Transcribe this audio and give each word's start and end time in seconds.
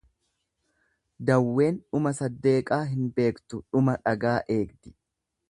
Dawween 1.29 1.77
dhuma 1.83 2.13
saddeeqaa 2.21 2.81
hin 2.95 3.05
beektu 3.21 3.61
dhuma 3.69 3.97
dhagaa 4.03 4.35
eegdi. 4.57 4.97